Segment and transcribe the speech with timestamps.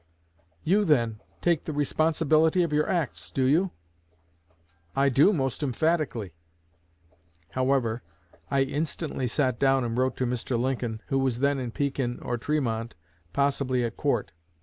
[0.63, 3.69] 'You, then, take the responsibility of your acts, do you?'
[4.95, 6.33] 'I do, most emphatically.'
[7.51, 8.01] However,
[8.49, 10.57] I instantly sat down and wrote to Mr.
[10.59, 12.95] Lincoln, who was then in Pekin or Tremont
[13.31, 14.31] possibly at court.